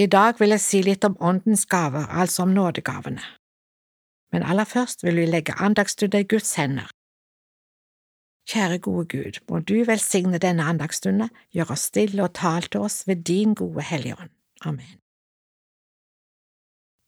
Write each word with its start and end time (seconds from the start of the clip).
I 0.00 0.06
dag 0.08 0.38
vil 0.40 0.54
jeg 0.54 0.62
si 0.64 0.78
litt 0.80 1.04
om 1.04 1.16
Åndens 1.20 1.66
gaver, 1.68 2.06
altså 2.08 2.46
om 2.46 2.54
nådegavene. 2.56 3.20
Men 4.32 4.46
aller 4.48 4.64
først 4.64 5.04
vil 5.04 5.18
vi 5.20 5.26
legge 5.28 5.58
andagsstunden 5.60 6.24
i 6.24 6.28
Guds 6.30 6.54
hender. 6.56 6.88
Kjære 8.48 8.78
gode 8.86 9.04
Gud, 9.12 9.40
må 9.50 9.60
du 9.60 9.82
velsigne 9.84 10.40
denne 10.40 10.64
andagsstunden, 10.72 11.28
gjøre 11.52 11.76
oss 11.76 11.84
stille 11.90 12.24
og 12.24 12.32
tal 12.38 12.64
til 12.70 12.86
oss 12.86 13.02
ved 13.08 13.26
din 13.28 13.52
gode 13.54 13.84
Hellige 13.90 14.16
Ånd. 14.16 14.32
Amen. 14.64 14.96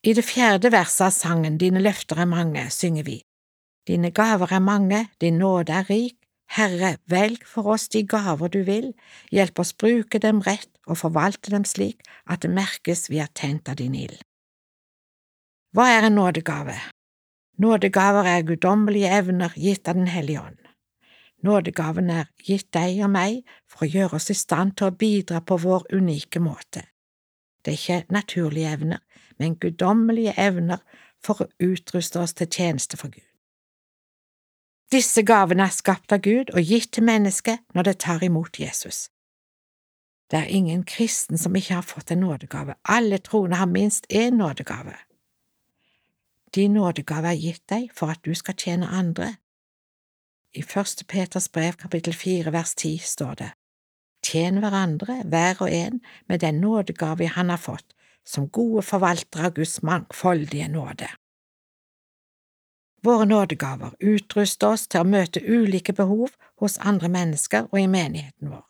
I 0.05 0.13
det 0.19 0.27
fjerde 0.27 0.73
verset 0.75 1.07
av 1.07 1.15
sangen 1.15 1.57
Dine 1.63 1.81
løfter 1.81 2.19
er 2.19 2.29
mange 2.29 2.65
synger 2.75 3.07
vi 3.07 3.21
Dine 3.87 4.11
gaver 4.11 4.53
er 4.53 4.63
mange, 4.63 5.07
din 5.21 5.39
nåde 5.39 5.73
er 5.73 5.89
rik, 5.89 6.19
Herre, 6.53 6.97
velg 7.09 7.47
for 7.49 7.71
oss 7.73 7.89
de 7.89 8.03
gaver 8.05 8.51
du 8.53 8.61
vil, 8.67 8.91
hjelp 9.33 9.63
oss 9.63 9.73
bruke 9.73 10.21
dem 10.21 10.43
rett 10.45 10.69
og 10.85 10.99
forvalte 11.01 11.53
dem 11.55 11.65
slik 11.65 12.03
at 12.29 12.45
det 12.45 12.53
merkes 12.53 13.09
vi 13.09 13.23
er 13.25 13.33
tent 13.33 13.71
av 13.73 13.79
din 13.81 13.97
ild. 13.97 14.21
Hva 15.73 15.89
er 15.89 16.09
en 16.09 16.19
nådegave? 16.19 16.77
Nådegaver 17.63 18.29
er 18.29 18.45
guddommelige 18.45 19.09
evner 19.17 19.57
gitt 19.57 19.89
av 19.89 19.97
Den 19.97 20.13
hellige 20.13 20.43
ånd. 20.43 20.61
Nådegaven 21.43 22.11
er 22.11 22.29
gitt 22.45 22.69
deg 22.77 23.01
og 23.03 23.11
meg 23.17 23.41
for 23.71 23.87
å 23.87 23.91
gjøre 23.91 24.21
oss 24.21 24.31
i 24.31 24.37
stand 24.37 24.77
til 24.77 24.91
å 24.91 24.97
bidra 24.97 25.41
på 25.41 25.57
vår 25.57 25.89
unike 25.97 26.41
måte. 26.41 26.85
Det 27.65 27.73
er 27.73 27.81
ikke 27.81 28.15
naturlige 28.15 28.77
evner, 28.77 29.01
men 29.39 29.57
guddommelige 29.57 30.37
evner 30.37 30.85
for 31.25 31.43
å 31.43 31.51
utruste 31.63 32.21
oss 32.21 32.37
til 32.37 32.51
tjeneste 32.51 33.01
for 33.01 33.09
Gud. 33.09 33.32
Disse 34.93 35.23
gavene 35.25 35.65
er 35.65 35.73
skapt 35.73 36.13
av 36.13 36.21
Gud 36.21 36.51
og 36.53 36.69
gitt 36.69 36.91
til 36.93 37.07
mennesket 37.09 37.63
når 37.73 37.87
det 37.89 38.01
tar 38.05 38.25
imot 38.27 38.59
Jesus. 38.61 39.07
Det 40.29 40.39
er 40.43 40.53
ingen 40.53 40.83
kristen 40.85 41.41
som 41.41 41.57
ikke 41.57 41.79
har 41.79 41.87
fått 41.87 42.13
en 42.13 42.21
nådegave, 42.21 42.75
alle 42.85 43.19
troende 43.19 43.57
har 43.57 43.71
minst 43.73 44.07
én 44.13 44.37
nådegave. 44.37 44.95
Din 46.55 46.77
nådegave 46.77 47.33
er 47.33 47.41
gitt 47.41 47.65
deg 47.73 47.89
for 47.97 48.13
at 48.13 48.21
du 48.25 48.35
skal 48.37 48.57
tjene 48.57 48.89
andre. 48.89 49.31
I 50.53 50.63
Første 50.63 51.05
Peters 51.09 51.49
brev 51.49 51.73
kapittel 51.81 52.13
fire 52.13 52.53
vers 52.53 52.75
ti 52.75 52.99
står 52.99 53.35
det, 53.41 53.51
Tjen 54.23 54.61
hverandre, 54.61 55.23
hver 55.25 55.65
og 55.65 55.73
en, 55.73 56.03
med 56.29 56.45
den 56.45 56.61
nådegave 56.61 57.33
han 57.33 57.49
har 57.49 57.57
fått, 57.57 57.97
som 58.27 58.49
gode 58.49 58.85
forvaltere 58.85 59.49
av 59.49 59.57
Guds 59.57 59.83
mangfoldige 59.83 60.69
nåde. 60.69 61.09
Våre 63.03 63.25
nådegaver 63.25 63.95
utruster 63.99 64.77
oss 64.77 64.87
til 64.87 65.03
å 65.03 65.09
møte 65.09 65.43
ulike 65.43 65.93
behov 65.93 66.37
hos 66.63 66.79
andre 66.79 67.09
mennesker 67.11 67.67
og 67.73 67.81
i 67.81 67.89
menigheten 67.91 68.53
vår. 68.53 68.67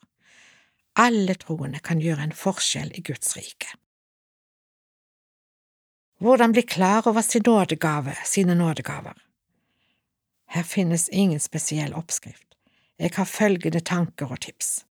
Alle 1.05 1.35
troende 1.41 1.81
kan 1.85 2.01
gjøre 2.01 2.29
en 2.29 2.37
forskjell 2.37 2.93
i 2.97 3.03
Guds 3.05 3.37
rike. 3.37 3.69
Hvordan 6.23 6.53
bli 6.53 6.63
klar 6.63 7.09
over 7.09 7.23
sin 7.23 7.43
nådegave, 7.47 8.15
sine 8.25 8.55
nådegaver? 8.55 9.17
Her 10.47 10.63
finnes 10.63 11.09
ingen 11.09 11.41
spesiell 11.41 11.95
oppskrift. 11.95 12.57
Jeg 12.99 13.11
har 13.17 13.25
følgende 13.25 13.81
tanker 13.81 14.31
og 14.31 14.41
tips. 14.41 14.85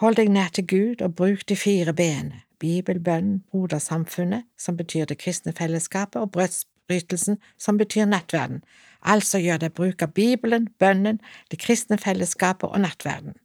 Hold 0.00 0.16
deg 0.16 0.30
nær 0.30 0.52
til 0.54 0.66
Gud 0.66 1.02
og 1.02 1.16
bruk 1.16 1.44
de 1.48 1.56
fire 1.56 1.92
b-ene, 1.92 2.42
Bibel, 2.58 3.00
bønn, 3.00 3.42
brodersamfunnet, 3.50 4.44
som 4.58 4.76
betyr 4.76 5.04
det 5.04 5.18
kristne 5.18 5.52
fellesskapet, 5.52 6.20
og 6.20 6.30
brøds 6.30 6.64
brytelsen, 6.88 7.38
som 7.58 7.78
betyr 7.80 8.06
nattverden, 8.08 8.62
altså 9.00 9.38
gjør 9.38 9.64
det 9.64 9.74
bruk 9.74 10.02
av 10.02 10.14
Bibelen, 10.16 10.68
bønnen, 10.78 11.20
det 11.50 11.60
kristne 11.62 11.98
fellesskapet 12.00 12.70
og 12.70 12.80
nattverden. 12.84 13.36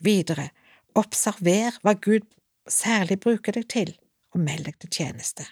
Videre, 0.00 0.50
observer 0.94 1.76
hva 1.82 1.94
Gud 1.94 2.26
særlig 2.68 3.20
bruker 3.20 3.56
deg 3.56 3.68
til, 3.72 3.96
og 4.34 4.44
meld 4.44 4.68
deg 4.68 4.78
til 4.80 4.90
tjeneste. 4.90 5.46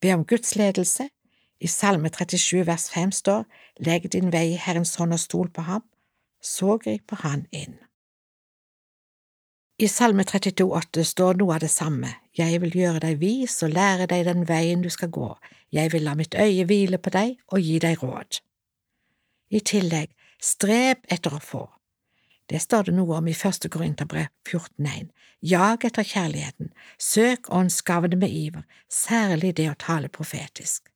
Be 0.00 0.12
om 0.14 0.24
Guds 0.28 0.56
ledelse. 0.56 1.08
I 1.60 1.68
Salme 1.70 2.10
37 2.12 2.66
vers 2.66 2.90
5 2.92 3.12
står 3.12 3.44
Legg 3.86 4.10
din 4.12 4.32
vei 4.32 4.50
i 4.52 4.60
Herrens 4.60 4.96
hånd 5.00 5.14
og 5.16 5.22
stol 5.22 5.48
på 5.48 5.64
ham, 5.64 5.84
så 6.42 6.76
griper 6.82 7.22
han 7.22 7.46
inn. 7.52 7.78
I 9.76 9.88
Salme 9.88 10.22
32,8 10.22 11.02
står 11.02 11.34
noe 11.40 11.56
av 11.56 11.64
det 11.64 11.70
samme, 11.72 12.12
Jeg 12.38 12.60
vil 12.62 12.74
gjøre 12.78 13.00
deg 13.02 13.18
vis 13.18 13.56
og 13.62 13.72
lære 13.74 14.06
deg 14.06 14.24
den 14.26 14.44
veien 14.46 14.82
du 14.82 14.90
skal 14.90 15.10
gå, 15.10 15.34
jeg 15.72 15.90
vil 15.92 16.04
la 16.06 16.14
mitt 16.14 16.34
øye 16.34 16.64
hvile 16.64 16.98
på 16.98 17.10
deg 17.10 17.40
og 17.50 17.58
gi 17.58 17.80
deg 17.82 18.02
råd. 18.02 18.38
I 19.50 19.60
tillegg, 19.60 20.10
strev 20.38 21.02
etter 21.10 21.34
å 21.34 21.42
få. 21.42 21.64
Det 22.46 22.60
står 22.62 22.86
det 22.86 22.94
noe 22.94 23.18
om 23.18 23.26
i 23.26 23.34
første 23.34 23.68
Korinterbrev 23.68 24.30
14,1. 24.46 25.10
Jag 25.42 25.84
etter 25.84 26.06
kjærligheten, 26.06 26.70
søk 26.98 27.50
åndsgavene 27.50 28.16
med 28.16 28.30
iver, 28.30 28.62
særlig 28.88 29.56
det 29.56 29.70
å 29.72 29.78
tale 29.78 30.08
profetisk. 30.08 30.86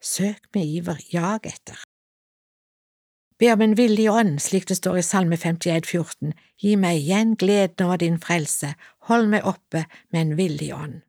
Søk 0.00 0.48
med 0.54 0.64
iver, 0.64 1.04
jag 1.12 1.46
etter. 1.46 1.84
Be 3.38 3.52
om 3.52 3.60
en 3.60 3.74
villig 3.76 4.06
ånd, 4.10 4.38
slik 4.40 4.64
det 4.68 4.78
står 4.78 4.98
i 4.98 5.04
Salme 5.04 5.36
51, 5.36 5.84
14, 5.84 6.32
gi 6.62 6.76
meg 6.80 7.02
igjen 7.02 7.34
gleden 7.36 7.84
over 7.84 8.00
din 8.00 8.16
frelse, 8.20 8.72
hold 9.10 9.28
meg 9.28 9.44
oppe 9.44 9.84
med 10.08 10.20
en 10.22 10.36
villig 10.38 10.70
ånd. 10.72 11.02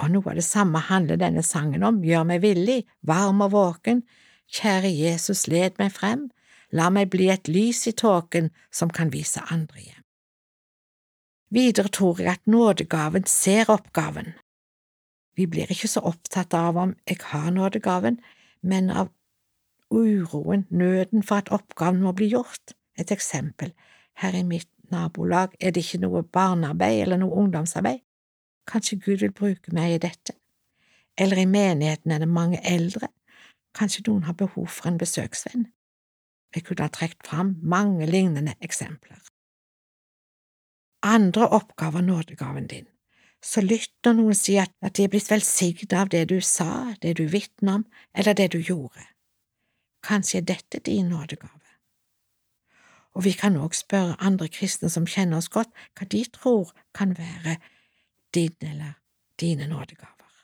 Og 0.00 0.12
noe 0.14 0.30
av 0.30 0.38
det 0.38 0.46
samme 0.46 0.78
handler 0.86 1.18
denne 1.18 1.42
sangen 1.42 1.82
om, 1.84 1.98
gjør 2.06 2.28
meg 2.30 2.44
villig, 2.46 2.84
varm 3.02 3.42
og 3.44 3.50
våken, 3.56 4.04
kjære 4.46 4.94
Jesus, 4.94 5.48
led 5.50 5.74
meg 5.82 5.90
frem, 5.96 6.28
la 6.70 6.86
meg 6.94 7.10
bli 7.10 7.26
et 7.34 7.50
lys 7.50 7.82
i 7.90 7.92
tåken 7.92 8.52
som 8.70 8.94
kan 8.94 9.10
vise 9.10 9.42
andre 9.50 9.82
hjem. 9.82 10.04
Videre 11.50 11.90
tror 11.90 12.22
jeg 12.22 12.30
at 12.38 12.46
nådegaven 12.46 13.26
ser 13.26 13.72
oppgaven. 13.74 14.36
Vi 15.34 15.48
blir 15.50 15.70
ikke 15.72 15.90
så 15.90 16.04
opptatt 16.06 16.54
av 16.54 16.78
om 16.78 16.94
jeg 17.10 17.18
har 17.32 17.50
nådegaven, 17.50 18.20
men 18.62 18.90
av 18.90 19.10
uroen, 19.90 20.66
nøden 20.70 21.22
for 21.22 21.42
at 21.42 21.50
oppgaven 21.52 22.02
må 22.02 22.12
bli 22.12 22.30
gjort. 22.30 22.74
Et 22.98 23.10
eksempel, 23.10 23.72
her 24.22 24.36
i 24.36 24.42
mitt 24.42 24.68
nabolag 24.90 25.54
er 25.60 25.70
det 25.70 25.84
ikke 25.84 26.02
noe 26.04 26.22
barnearbeid 26.22 27.02
eller 27.02 27.20
noe 27.22 27.36
ungdomsarbeid. 27.42 28.02
Kanskje 28.70 29.00
Gud 29.00 29.24
vil 29.24 29.32
bruke 29.32 29.74
meg 29.74 29.94
i 29.94 30.02
dette? 30.02 30.36
Eller 31.18 31.42
i 31.42 31.48
menigheten 31.48 32.12
er 32.12 32.22
det 32.22 32.28
mange 32.28 32.60
eldre, 32.66 33.08
kanskje 33.74 34.06
noen 34.06 34.28
har 34.28 34.38
behov 34.38 34.68
for 34.68 34.90
en 34.90 34.98
besøksvenn? 34.98 35.66
Jeg 36.54 36.64
kunne 36.66 36.86
ha 36.86 36.92
trukket 36.92 37.26
fram 37.26 37.54
mange 37.62 38.06
lignende 38.06 38.54
eksempler. 38.60 39.18
Andre 41.02 41.48
oppgaver 41.48 42.00
nådegaven 42.00 42.66
din, 42.66 42.88
så 43.42 43.62
lytt 43.64 43.94
når 44.04 44.16
noen 44.18 44.36
sier 44.36 44.66
at 44.82 44.96
de 44.96 45.06
er 45.06 45.12
blitt 45.12 45.30
velsignet 45.30 45.94
av 45.96 46.10
det 46.12 46.26
du 46.28 46.40
sa, 46.44 46.92
det 47.02 47.16
du 47.16 47.24
vitner 47.30 47.80
om, 47.80 47.86
eller 48.14 48.36
det 48.36 48.50
du 48.52 48.58
gjorde. 48.58 49.06
Kanskje 50.10 50.40
er 50.40 50.46
dette 50.48 50.80
din 50.82 51.08
nådegave? 51.08 51.74
Og 53.14 53.24
vi 53.24 53.32
kan 53.32 53.56
også 53.56 53.80
spørre 53.80 54.16
andre 54.18 54.48
kristne 54.48 54.90
som 54.90 55.06
kjenner 55.06 55.38
oss 55.38 55.48
godt, 55.48 55.70
hva 55.94 56.06
de 56.10 56.24
tror 56.34 56.72
kan 56.94 57.14
være 57.18 57.56
din 58.34 58.56
eller 58.60 58.98
dine 59.40 59.68
nådegaver. 59.70 60.34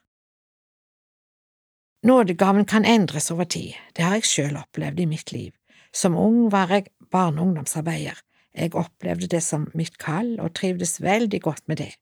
Nådegaven 2.07 2.65
kan 2.65 2.85
endres 2.85 3.31
over 3.31 3.45
tid, 3.45 3.75
det 3.97 4.05
har 4.05 4.15
jeg 4.15 4.25
selv 4.25 4.59
opplevd 4.59 5.01
i 5.01 5.11
mitt 5.11 5.33
liv. 5.33 5.53
Som 5.93 6.15
ung 6.15 6.53
var 6.53 6.71
jeg 6.71 6.87
barne- 7.11 7.41
og 7.41 7.47
ungdomsarbeider. 7.47 8.23
Jeg 8.55 8.75
opplevde 8.75 9.27
det 9.27 9.43
som 9.43 9.71
mitt 9.75 9.99
kall 9.99 10.41
og 10.41 10.55
trivdes 10.55 11.03
veldig 11.03 11.43
godt 11.43 11.69
med 11.69 11.77
det. 11.77 11.95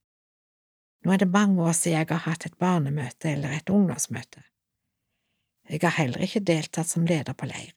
Nå 1.04 1.12
er 1.12 1.16
det 1.16 1.28
mange 1.28 1.62
år 1.62 1.72
siden 1.72 1.98
jeg 1.98 2.06
har 2.08 2.31
hatt 2.31 2.46
et 2.46 2.58
barnemøte 2.58 3.31
eller 3.32 3.49
et 3.56 3.70
ungdomsmøte. 3.70 4.43
Jeg 5.69 5.81
har 5.82 5.96
heller 5.96 6.25
ikke 6.25 6.44
deltatt 6.44 6.88
som 6.88 7.06
leder 7.06 7.32
på 7.32 7.49
leir. 7.49 7.72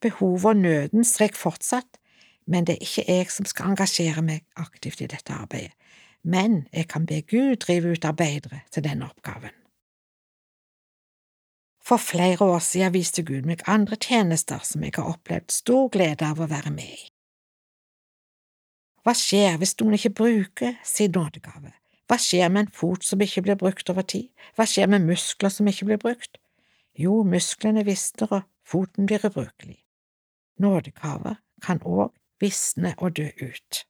Behovet 0.00 0.44
og 0.44 0.56
nøden 0.56 1.04
strekker 1.04 1.38
fortsatt, 1.38 1.98
men 2.46 2.66
det 2.66 2.78
er 2.78 2.86
ikke 2.86 3.04
jeg 3.08 3.30
som 3.30 3.46
skal 3.46 3.72
engasjere 3.72 4.22
meg 4.22 4.44
aktivt 4.56 5.02
i 5.04 5.10
dette 5.10 5.34
arbeidet, 5.34 5.74
men 6.22 6.66
jeg 6.72 6.88
kan 6.88 7.06
be 7.06 7.20
Gud 7.22 7.56
drive 7.62 7.92
ut 7.92 8.04
arbeidere 8.04 8.62
til 8.70 8.84
denne 8.84 9.10
oppgaven. 9.10 9.54
For 11.88 11.96
flere 11.96 12.44
år 12.44 12.58
siden 12.58 12.92
viste 12.92 13.22
Gud 13.24 13.46
meg 13.48 13.62
andre 13.66 13.96
tjenester 13.96 14.60
som 14.64 14.82
jeg 14.84 14.92
har 14.96 15.08
opplevd 15.08 15.52
stor 15.52 15.88
glede 15.88 16.26
av 16.26 16.40
å 16.40 16.48
være 16.50 16.72
med 16.74 16.84
i. 16.84 17.06
Hva 19.06 19.14
skjer 19.16 19.56
hvis 19.56 19.72
noen 19.80 19.96
ikke 19.96 20.16
bruker 20.18 20.74
sin 20.84 21.14
nådegave? 21.16 21.72
Hva 22.08 22.18
skjer 22.20 22.50
med 22.52 22.66
en 22.66 22.74
fot 22.76 23.04
som 23.04 23.20
ikke 23.24 23.44
blir 23.46 23.56
brukt 23.60 23.88
over 23.88 24.04
tid? 24.04 24.28
Hva 24.56 24.66
skjer 24.68 24.88
med 24.92 25.06
muskler 25.08 25.52
som 25.52 25.68
ikke 25.70 25.88
blir 25.88 26.00
brukt? 26.02 26.36
Jo, 26.98 27.22
musklene 27.22 27.84
visner 27.86 28.32
og 28.32 28.48
foten 28.66 29.06
blir 29.06 29.22
ubrukelig. 29.26 29.84
Nådekaver 30.58 31.38
kan 31.62 31.78
òg 31.86 32.10
visne 32.42 32.94
og 32.98 33.16
dø 33.16 33.28
ut. 33.42 33.84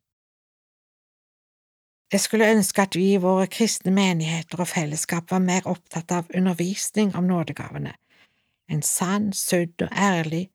Jeg 2.12 2.20
skulle 2.20 2.50
ønske 2.50 2.82
at 2.82 2.96
vi 2.96 3.12
i 3.12 3.20
våre 3.20 3.46
kristne 3.52 3.92
menigheter 3.92 4.60
og 4.60 4.68
fellesskap 4.68 5.30
var 5.30 5.44
mer 5.44 5.66
opptatt 5.68 6.12
av 6.12 6.30
undervisning 6.34 7.14
om 7.16 7.26
nådegavene, 7.28 7.92
en 8.68 8.82
sann, 8.82 9.32
sødd 9.32 9.84
og 9.84 9.92
ærlig 9.92 10.48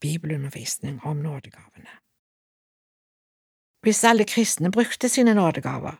bibelundervisning 0.00 1.00
om 1.06 1.16
nådegavene. 1.16 1.90
Hvis 3.82 4.04
alle 4.04 4.24
kristne 4.24 4.70
brukte 4.70 5.08
sine 5.08 5.34
nådegaver, 5.34 5.98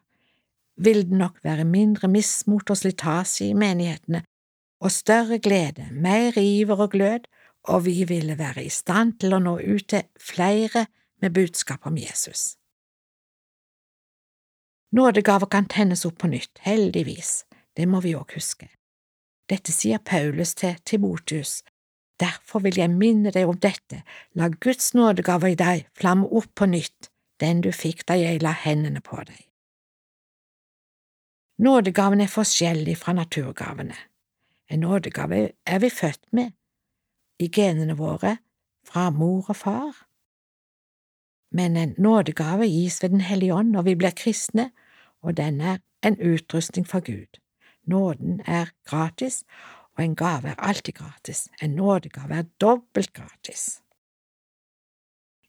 ville 0.76 1.02
det 1.02 1.18
nok 1.18 1.44
være 1.44 1.64
mindre 1.64 2.08
mismot 2.08 2.70
og 2.70 2.76
slitasje 2.76 3.48
i 3.50 3.54
menighetene, 3.58 4.22
og 4.82 4.90
større 4.90 5.38
glede, 5.38 5.86
mer 5.92 6.38
iver 6.38 6.80
og 6.80 6.90
glød, 6.90 7.28
og 7.64 7.84
vi 7.86 8.04
ville 8.04 8.38
være 8.38 8.64
i 8.64 8.68
stand 8.68 9.20
til 9.22 9.34
å 9.34 9.38
nå 9.38 9.58
ut 9.60 9.86
til 9.88 10.08
flere 10.18 10.86
med 11.22 11.34
budskap 11.34 11.86
om 11.86 11.98
Jesus. 11.98 12.56
Nådegaver 14.92 15.46
kan 15.46 15.68
tennes 15.70 16.04
opp 16.04 16.18
på 16.18 16.28
nytt, 16.28 16.58
heldigvis, 16.66 17.44
det 17.76 17.86
må 17.88 18.02
vi 18.04 18.16
òg 18.18 18.34
huske. 18.34 18.68
Dette 19.48 19.72
sier 19.72 20.02
Paulus 20.02 20.54
til 20.54 20.76
Timotius. 20.84 21.62
Derfor 22.20 22.60
vil 22.66 22.76
jeg 22.78 22.90
minne 22.90 23.32
deg 23.32 23.48
om 23.48 23.58
dette, 23.58 24.02
la 24.34 24.50
Guds 24.52 24.92
nådegave 24.94 25.54
i 25.54 25.58
deg 25.58 25.86
flamme 25.96 26.28
opp 26.28 26.52
på 26.58 26.68
nytt, 26.68 27.08
den 27.40 27.62
du 27.64 27.72
fikk 27.72 28.04
da 28.06 28.18
jeg 28.18 28.42
la 28.42 28.52
hendene 28.52 29.00
på 29.00 29.22
deg. 29.24 29.40
Nådegaven 31.62 32.20
er 32.20 32.30
forskjellig 32.30 32.96
fra 32.98 33.14
naturgavene. 33.16 33.96
En 34.72 34.80
nådegave 34.80 35.50
er 35.66 35.78
vi 35.78 35.90
født 35.90 36.32
med, 36.32 36.50
i 37.38 37.48
genene 37.48 37.96
våre, 37.96 38.36
fra 38.88 39.10
mor 39.10 39.44
og 39.48 39.56
far. 39.56 40.06
Men 41.52 41.76
en 41.76 41.94
nådegave 41.98 42.66
gis 42.66 43.02
ved 43.02 43.10
Den 43.10 43.20
hellige 43.20 43.54
ånd 43.54 43.70
når 43.70 43.82
vi 43.82 43.94
blir 43.94 44.10
kristne, 44.10 44.70
og 45.22 45.36
den 45.36 45.60
er 45.60 45.78
en 46.02 46.16
utrustning 46.20 46.88
for 46.88 47.00
Gud. 47.00 47.40
Nåden 47.84 48.40
er 48.46 48.72
gratis, 48.84 49.44
og 49.96 50.04
en 50.04 50.16
gave 50.16 50.48
er 50.48 50.54
alltid 50.58 50.92
gratis. 50.92 51.48
En 51.62 51.70
nådegave 51.70 52.34
er 52.34 52.42
dobbelt 52.60 53.12
gratis. 53.12 53.82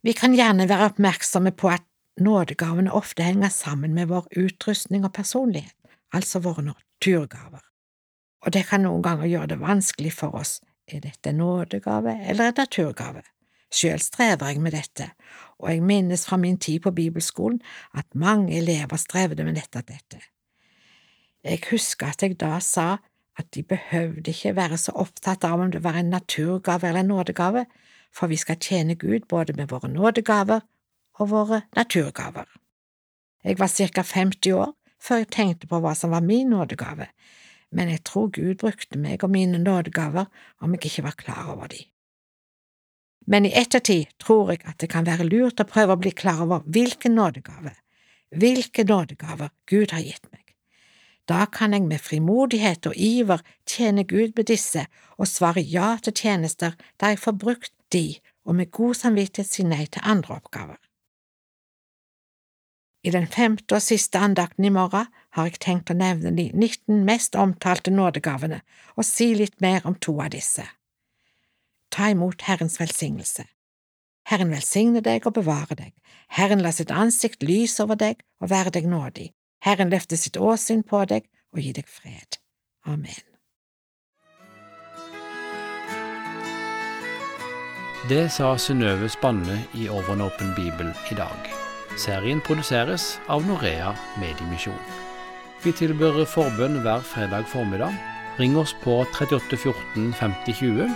Vi 0.04 0.12
kan 0.12 0.36
gjerne 0.36 0.70
være 0.70 0.86
oppmerksomme 0.86 1.52
på 1.52 1.68
at 1.68 1.84
nådegavene 2.18 2.94
ofte 2.94 3.24
henger 3.24 3.50
sammen 3.50 3.94
med 3.94 4.06
vår 4.06 4.28
utrustning 4.38 5.06
og 5.06 5.14
personlighet, 5.14 5.76
altså 6.12 6.40
våre 6.40 6.62
naturgaver, 6.62 7.73
og 8.44 8.54
det 8.54 8.66
kan 8.68 8.84
noen 8.84 9.04
ganger 9.04 9.30
gjøre 9.30 9.54
det 9.54 9.60
vanskelig 9.62 10.14
for 10.14 10.36
oss 10.36 10.60
er 10.88 11.00
dette 11.04 11.32
en 11.32 11.40
nådegave 11.40 12.18
eller 12.28 12.52
en 12.52 12.60
naturgave? 12.60 13.24
Sjøl 13.74 14.02
strever 14.04 14.52
jeg 14.52 14.62
med 14.62 14.76
dette, 14.76 15.08
og 15.58 15.72
jeg 15.72 15.82
minnes 15.82 16.26
fra 16.28 16.38
min 16.38 16.60
tid 16.62 16.84
på 16.84 16.92
bibelskolen 16.94 17.62
at 17.98 18.06
mange 18.14 18.54
elever 18.58 19.00
strevde 19.02 19.46
med 19.48 19.58
nettopp 19.58 19.88
dette. 19.88 20.20
Jeg 21.44 21.64
husker 21.72 22.12
at 22.12 22.22
jeg 22.22 22.38
da 22.40 22.60
sa 22.60 22.98
at 23.40 23.50
de 23.56 23.64
behøvde 23.64 24.30
ikke 24.30 24.56
være 24.56 24.78
så 24.78 24.94
opptatt 24.94 25.44
av 25.48 25.64
om 25.64 25.72
det 25.74 25.82
var 25.84 25.98
en 25.98 26.14
naturgave 26.14 26.88
eller 26.88 27.02
en 27.02 27.10
nådegave, 27.16 27.66
for 28.14 28.30
vi 28.30 28.38
skal 28.38 28.62
tjene 28.62 28.96
Gud 28.96 29.26
både 29.30 29.54
med 29.58 29.72
våre 29.74 29.90
nådegaver 29.90 30.62
og 31.20 31.30
våre 31.30 31.62
naturgaver. 31.76 32.46
Jeg 33.44 33.60
var 33.60 33.68
ca 33.68 34.02
50 34.02 34.52
år 34.54 34.76
før 35.02 35.24
jeg 35.24 35.32
tenkte 35.32 35.68
på 35.68 35.80
hva 35.84 35.96
som 35.98 36.14
var 36.14 36.22
min 36.22 36.54
nådegave, 36.54 37.10
men 37.74 37.90
jeg 37.90 38.04
tror 38.08 38.30
Gud 38.34 38.62
brukte 38.62 39.00
meg 39.02 39.24
og 39.26 39.34
mine 39.34 39.60
nådegaver 39.62 40.30
om 40.62 40.76
jeg 40.76 40.86
ikke 40.86 41.08
var 41.08 41.18
klar 41.18 41.50
over 41.56 41.72
de. 41.74 41.82
Men 43.28 43.48
i 43.48 43.54
ettertid 43.56 44.12
tror 44.20 44.52
jeg 44.52 44.64
at 44.68 44.80
det 44.84 44.90
kan 44.92 45.08
være 45.08 45.28
lurt 45.28 45.62
å 45.64 45.68
prøve 45.68 45.96
å 45.96 46.02
bli 46.02 46.12
klar 46.12 46.44
over 46.44 46.66
hvilke 46.68 47.10
nådegaver, 47.10 47.76
hvilke 48.36 48.84
nådegaver 48.84 49.54
Gud 49.70 49.96
har 49.96 50.04
gitt 50.04 50.28
meg. 50.32 50.42
Da 51.28 51.46
kan 51.48 51.74
jeg 51.74 51.88
med 51.88 52.04
frimodighet 52.04 52.88
og 52.90 52.98
iver 53.00 53.44
tjene 53.70 54.04
Gud 54.04 54.36
med 54.36 54.50
disse 54.52 54.86
og 55.16 55.30
svare 55.32 55.64
ja 55.64 55.96
til 56.04 56.16
tjenester 56.20 56.76
der 57.00 57.14
jeg 57.14 57.24
får 57.24 57.40
brukt 57.40 57.74
de 57.96 58.20
og 58.44 58.58
med 58.60 58.72
god 58.76 58.98
samvittighet 59.00 59.48
si 59.48 59.64
nei 59.64 59.86
til 59.88 60.04
andre 60.04 60.36
oppgaver. 60.36 60.80
I 63.04 63.12
den 63.12 63.28
femte 63.28 63.76
og 63.76 63.84
siste 63.84 64.20
andakten 64.20 64.68
i 64.68 64.72
morgen 64.72 65.08
har 65.34 65.50
jeg 65.50 65.62
tenkt 65.66 65.92
å 65.92 65.98
nevne 65.98 66.34
de 66.38 66.50
19 66.54 67.04
mest 67.08 67.36
omtalte 67.40 67.92
nådegavene 67.94 68.62
og 68.96 69.08
si 69.08 69.34
litt 69.38 69.60
mer 69.62 69.86
om 69.90 69.98
to 69.98 70.16
av 70.22 70.32
disse. 70.36 70.66
Ta 71.94 72.10
imot 72.14 72.46
Herrens 72.48 72.80
velsignelse. 72.82 73.46
Herren 74.30 74.54
velsigne 74.54 75.02
deg 75.04 75.28
og 75.28 75.36
bevare 75.38 75.76
deg. 75.78 75.92
Herren 76.32 76.64
la 76.64 76.72
sitt 76.72 76.94
ansikt 76.94 77.44
lyse 77.44 77.84
over 77.84 78.00
deg 78.00 78.24
og 78.42 78.50
være 78.54 78.74
deg 78.78 78.88
nådig. 78.90 79.30
Herren 79.64 79.92
løfte 79.92 80.18
sitt 80.18 80.38
åsyn 80.40 80.84
på 80.88 81.04
deg 81.10 81.28
og 81.54 81.62
gi 81.62 81.74
deg 81.76 81.88
fred. 81.90 82.40
Amen. 82.88 83.24
Det 88.10 88.26
sa 88.36 88.58
Synnøve 88.60 89.08
Spanne 89.08 89.62
i 89.80 89.88
Over 89.88 90.18
en 90.18 90.26
åpen 90.26 90.52
bibel 90.58 90.90
i 91.12 91.16
dag. 91.16 91.54
Serien 91.96 92.42
produseres 92.44 93.14
av 93.32 93.46
Norea 93.48 93.94
Mediemisjon. 94.20 95.13
Vi 95.64 95.72
tilbyr 95.72 96.26
forbønn 96.28 96.82
hver 96.84 97.00
fredag 97.08 97.46
formiddag. 97.48 97.94
Ring 98.36 98.58
oss 98.60 98.74
på 98.84 98.98
38 99.16 99.56
14 99.56 100.10
50 100.20 100.58
20. 100.60 100.90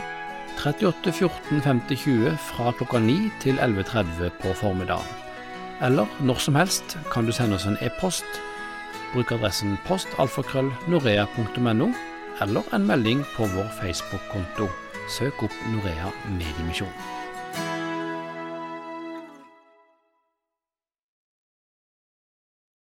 38 0.59 1.13
14 1.13 1.61
50 1.63 2.01
20 2.01 2.33
fra 2.49 2.73
klokka 2.75 2.99
9 2.99 3.15
til 3.39 3.61
11.30 3.63 4.33
på 4.41 4.51
formiddagen. 4.59 5.07
Eller 5.79 6.11
når 6.19 6.43
som 6.43 6.59
helst 6.59 6.97
kan 7.13 7.25
du 7.25 7.31
sende 7.31 7.55
oss 7.55 7.67
en 7.69 7.79
e-post. 7.79 8.27
Bruk 9.13 9.31
adressen 9.31 9.77
postalfakrøllnorea.no, 9.87 11.87
eller 12.43 12.75
en 12.75 12.89
melding 12.89 13.23
på 13.37 13.47
vår 13.55 13.71
Facebook-konto. 13.79 14.67
Søk 15.07 15.47
opp 15.47 15.55
Norea 15.71 16.11
Mediemisjon. 16.27 16.91